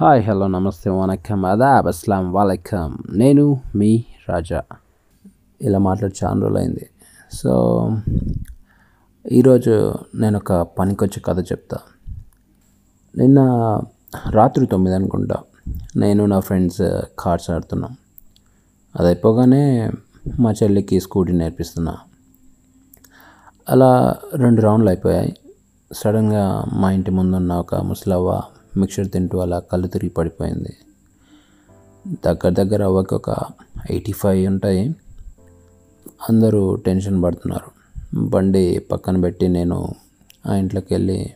[0.00, 4.62] Hi hello నమస్తే వనకం అదాబ్ అస్లాం వాలకం నేను మీ రాజా
[5.62, 6.86] ఇలా మాట్లాడి చాలా రోజులైంది.
[7.32, 7.90] సో
[9.32, 11.78] ఈరోజు నేను ఒక పనికొచ్చే కథ చెప్తా.
[13.18, 13.40] నిన్న
[14.30, 15.36] రాత్రి తొమ్మిది అనుకుంటా
[15.96, 17.96] నేను నా ఫ్రెండ్స్ కార్డ్స్ ఆడుతున్నాం.
[18.96, 19.90] అది అయిపోగానే
[20.40, 21.96] మా చెల్లికి స్కూటీ నేర్పిస్తున్నా.
[23.68, 25.36] అలా రెండు రౌండ్లు అయిపోయాయి.
[25.92, 28.42] సడన్గా మా ఇంటి ముందున్న ఒక ముసలవ్వ
[28.76, 30.76] మిక్చర్ తింటూ అలా కళ్ళు తిరిగి పడిపోయింది.
[32.26, 33.30] దగ్గర దగ్గర అవ్వకి ఒక
[33.90, 34.96] ఎయిటీ ఫైవ్ ఉంటాయి.
[36.28, 37.76] అందరూ టెన్షన్ పడుతున్నారు.
[38.18, 39.94] బండి పక్కన పెట్టి నేను
[40.46, 41.30] ఆ ఇంట్లోకి వెళ్ళి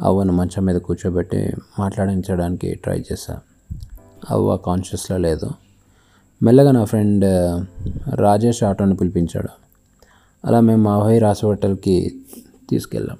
[0.00, 3.40] అవ్వను మంచం మీద కూర్చోబెట్టి మాట్లాడించడానికి ట్రై చేశా.
[4.30, 5.50] అవ్వ కాన్షియస్లో లేదు.
[6.42, 7.24] మెల్లగా నా ఫ్రెండ్
[8.14, 9.48] రాజేష్ ఆటోని పిలిపించాడు.
[10.44, 12.20] అలా మేము మావయ్య హాస్పిటల్కి
[12.70, 13.18] తీసుకెళ్ళాం.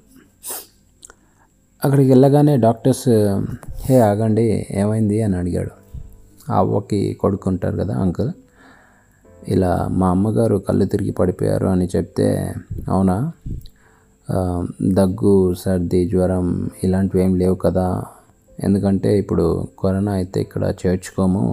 [1.83, 3.09] అక్కడికి వెళ్ళగానే డాక్టర్స్
[3.81, 5.21] హే ఆగండి ఏమైంది?
[5.21, 5.73] అని అడిగాడు.
[6.51, 8.31] ఆ అవ్వకి కొడుకుంటారు కదా అంకుల్
[9.47, 12.53] ఇలా మా అమ్మగారు కళ్ళు తిరిగి పడిపోయారు అని చెప్తే
[12.89, 13.31] అవునా?
[14.93, 18.03] దగ్గు సర్ది జ్వరం ఇలాంటివి ఏం లేవు కదా.
[18.59, 19.45] ఎందుకంటే ఇప్పుడు
[19.83, 21.43] కరోనా అయితే ఇక్కడ చేర్చుకోము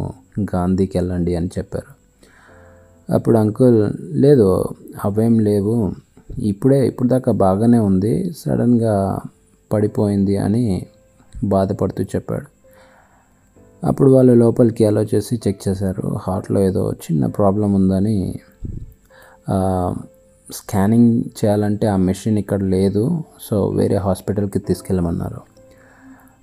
[0.54, 1.90] గాంధీకి వెళ్ళండి అని చెప్పారు.
[3.08, 3.78] అప్పుడు అంకుల్
[4.10, 4.48] లేదు
[5.04, 5.76] అవేం లేవు.
[6.38, 8.34] ఇప్పుడే ఇప్పుడు దాకా బాగానే ఉంది.
[8.38, 8.94] సడన్గా
[9.72, 10.86] పడిపోయింది అని
[11.44, 12.46] బాధపడుతూ చెప్పాడు.
[13.86, 16.18] అప్పుడు వాళ్ళు లోపలికి అలో చేసి చెక్ చేశారు.
[16.22, 18.38] హార్ట్లో ఏదో చిన్న ప్రాబ్లం ఉందని
[20.52, 25.40] స్కానింగ్ చేయాలంటే ఆ మెషిన్ ఇక్కడ లేదు సో వేరే హాస్పిటల్కి తీసుకెళ్ళమన్నారు.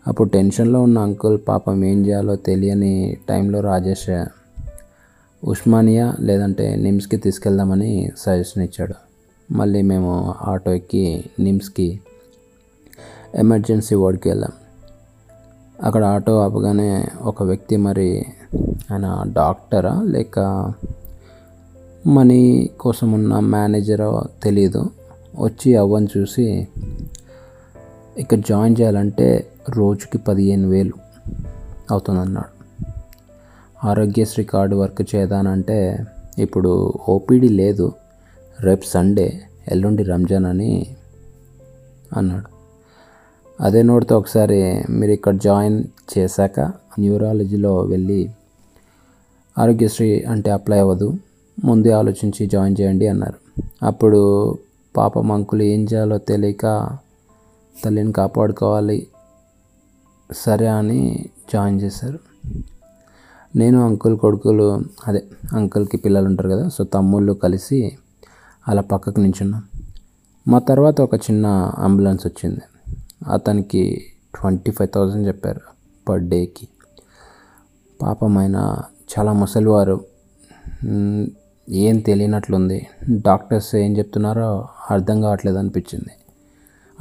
[0.07, 4.25] అప్పుడు టెన్షన్లో ఉన్న అంకుల్ పాపం ఏం చేయాలో తెలియని టైంలో రాజేష్
[5.43, 8.93] ఉస్మానియా లేదంటే నిమ్స్కి తీసుకెళ్దామని సజెషన్ ఇచ్చాడు.
[9.53, 11.99] మళ్ళీ మేము ఆటో ఎక్కి నిమ్స్కి
[13.35, 14.51] ఎమర్జెన్సీ వార్డ్కి వెళ్ళాం.
[15.83, 18.25] అక్కడ ఆటో ఆపగానే ఒక వ్యక్తి మరి
[18.91, 20.39] ఆయన డాక్టరా లేక
[22.07, 24.89] మనీ కోసం ఉన్న మేనేజరో తెలీదు.
[25.39, 26.67] వచ్చి అవ్వని చూసి
[28.17, 30.93] ఇక్కడ జాయిన్ చేయాలంటే రోజుకి పదిహేను వేలు
[31.91, 32.53] అవుతుందన్నాడు.
[33.87, 36.05] ఆరోగ్యశ్రీ కార్డు వర్క్ చేద్దానంటే
[36.37, 37.93] ఇప్పుడు ఓపీడీ లేదు.
[38.61, 39.41] రేపు సండే
[39.71, 40.95] ఎల్లుండి రంజాన్ అని
[42.17, 42.52] అన్నాడు.
[43.63, 45.83] అదే నోటితో ఒకసారి మీరు ఇక్కడ జాయిన్
[46.17, 46.59] చేశాక
[46.99, 48.29] న్యూరాలజీలో వెళ్ళి
[49.59, 51.13] ఆరోగ్యశ్రీ అంటే అప్లై అవ్వదు
[51.65, 53.61] ముందే ఆలోచించి జాయిన్ చేయండి అన్నారు.
[53.85, 54.21] అప్పుడు
[54.97, 56.89] పాపం అంకులు ఏం చేయాలో తెలియక
[57.85, 59.07] తల్లిని కాపాడుకోవాలి
[60.33, 62.19] సరే అని జాయిన్ చేశారు.
[63.55, 65.23] నేను అంకుల్ కొడుకులు అదే
[65.53, 67.97] అంకుల్కి పిల్లలు ఉంటారు కదా సో తమ్ముళ్ళు కలిసి
[68.67, 69.63] అలా పక్కకు నించున్నాం.
[70.47, 71.45] మా తర్వాత ఒక చిన్న
[71.77, 72.61] అంబులెన్స్ వచ్చింది.
[73.27, 75.61] అతనికి ట్వంటీ ఫైవ్ థౌజండ్ చెప్పారు
[76.09, 76.67] పర్ డేకి.
[78.01, 78.81] పాపం ఆయన
[79.13, 80.05] చాలా ముసలివారు.
[81.69, 82.87] ఏం తెలియనట్లుంది.
[83.11, 86.11] డాక్టర్స్ ఏం చెప్తున్నారో అర్థం కావట్లేదు అనిపించింది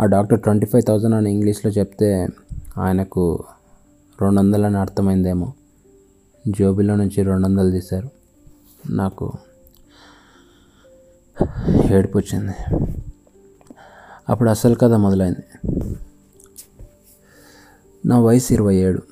[0.01, 2.29] ఆ డాక్టర్ ట్వంటీ ఫైవ్ థౌజండ్ అని ఇంగ్లీష్లో చెప్తే
[2.79, 3.45] ఆయనకు
[4.23, 5.53] రెండు వందలని అర్థమైందేమో.
[6.49, 8.11] జోబిలో నుంచి రెండు వందలు తీశారు.
[8.91, 9.33] నాకు
[11.91, 12.55] ఏడుపు వచ్చింది
[14.29, 15.69] అప్పుడు అసలు కథ మొదలైంది.
[18.07, 19.03] నా వయసు ఇరవై ఏడు.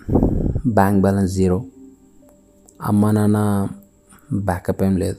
[0.66, 1.64] Bank balance zero.
[2.82, 3.68] అమ్మ నాన్న
[4.32, 5.16] బ్యాకప్ ఏం లేదు.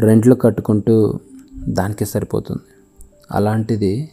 [0.00, 1.18] రెంట్లు కట్టుకుంటూ
[1.68, 2.72] దానికే సరిపోతుంది.
[3.30, 4.10] అలాంటిది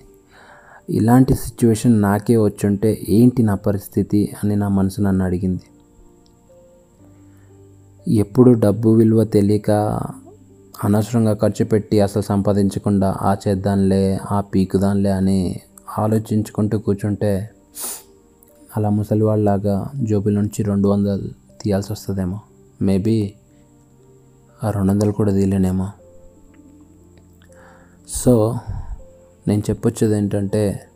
[0.89, 5.61] ఇలాంటి సిచ్యువేషన్ నాకే వచ్చుంటే ఏంటి నా పరిస్థితి అని నా మనసు నన్ను అడిగింది.
[8.13, 9.71] ఎప్పుడు డబ్బు విలువ తెలియక
[10.83, 15.59] అనవసరంగా ఖర్చు పెట్టి అసలు సంపాదించకుండా ఆ చేద్దాంలే ఆ పీకుదాంలే అని
[15.97, 17.49] ఆలోచించుకుంటూ కూర్చుంటే
[18.77, 21.29] అలా ముసలివాళ్ళలాగా జోబుల నుంచి రెండు వందలు
[21.61, 22.39] తీయాల్సి వస్తుందేమో
[22.81, 23.33] మేబీ
[24.63, 25.87] ఆ రెండు వందలు కూడా తీయలేనేమో.
[28.07, 28.55] సో
[29.47, 30.87] నేను చెప్పొచ్చేది ఏంటంటే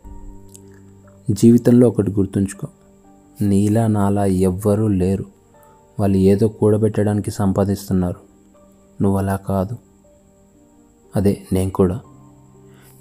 [1.30, 2.68] జీవితంలో ఒకటి గుర్తుంచుకో.
[3.40, 5.24] నీలా నాలా ఎవ్వరూ లేరు.
[6.00, 8.20] వాళ్ళు ఏదో కూడబెట్టడానికి సంపాదిస్తున్నారు.
[9.02, 9.76] నువ్వు అలా కాదు.
[11.16, 12.00] అదే నేను కూడా.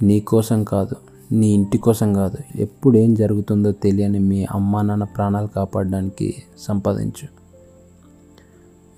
[0.02, 0.96] నీ కోసం కాదు.
[1.32, 2.38] నీ ఇంటి కోసం కాదు.
[2.56, 7.28] ఎప్పుడు ఏం జరుగుతుందో తెలియని మీ అమ్మా నాన్న ప్రాణాలు కాపాడడానికి సంపాదించు.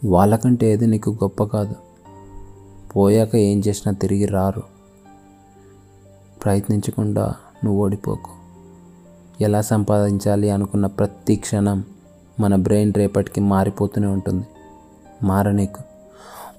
[0.09, 1.75] వాళ్ళకంటే ఏది నీకు గొప్ప కాదు.
[2.95, 4.63] పోయాక ఏం చేసినా తిరిగి రారు.
[6.44, 7.33] ప్రయత్నించకుండా
[7.65, 8.30] నువ్వు ఓడిపోకు.
[9.41, 11.83] ఎలా సంపాదించాలి అనుకున్న ప్రతి క్షణం
[12.39, 14.45] మన బ్రెయిన్ రేపటికి మారిపోతూనే ఉంటుంది.
[15.24, 15.81] మారనీకు.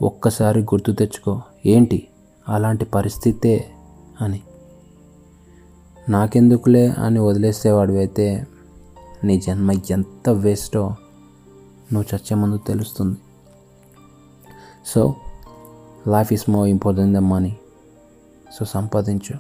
[0.05, 1.43] ఒక్కసారి గుర్తు తెచ్చుకో.
[1.67, 2.09] ఏంటి?
[2.49, 3.71] అలాంటి పరిస్థితే
[4.21, 4.41] అని.
[6.09, 8.47] నాకెందుకులే అని వదిలేసేవాడివైతే
[9.25, 10.95] నీ జన్మ ఎంత వేస్టో
[11.93, 13.17] నువ్వు చచ్చే ముందు తెలుస్తుంది.
[14.87, 15.15] So
[16.09, 17.57] life is more important than money.
[18.59, 19.35] So సంపాదించు.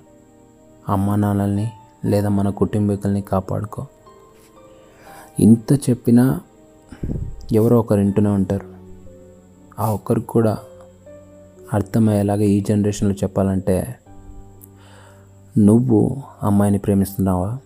[0.88, 1.72] అమ్మ నాన్నల్ని
[2.04, 3.86] లేదా మన కుటుంబీకుల్ని కాపాడుకో.
[5.40, 6.40] ఇంత చెప్పినా
[7.52, 8.74] ఎవరో ఒకరు వింటూనే ఉంటారు.
[9.78, 10.58] ఆ ఒక్కరికి కూడా
[11.72, 13.94] అర్థమయ్యేలాగా ఈ జనరేషన్లో చెప్పాలంటే
[15.58, 17.58] నువ్వు అమ్మాయిని ప్రేమిస్తున్నావా?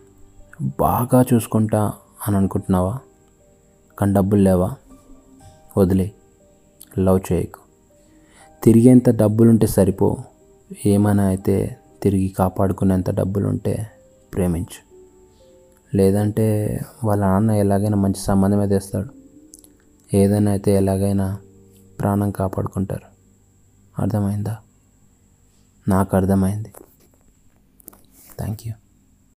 [0.81, 1.93] బాగా చూసుకుంటా
[2.29, 2.99] అని అనుకుంటున్నావా?
[3.99, 4.75] కానీ డబ్బులు లేవా?
[5.79, 6.13] వదిలే
[6.99, 7.61] లవ్ చేయకు.
[8.65, 10.17] తిరిగేంత డబ్బులుంటే సరిపో.
[10.87, 13.87] ఏమైనా అయితే తిరిగి కాపాడుకునేంత డబ్బులుంటే
[14.35, 14.89] ప్రేమించు.
[15.97, 19.09] లేదంటే వాళ్ళ నాన్న ఎలాగైనా మంచి సంబంధమే తెస్తాడు.
[20.17, 21.39] ఏదైనా అయితే ఎలాగైనా
[22.01, 23.19] ప్రాణం కాపాడుకుంటారు.
[24.03, 24.57] అర్థమైందా?
[25.89, 26.73] నాకు అర్థమైంది.
[28.39, 28.75] Thank you.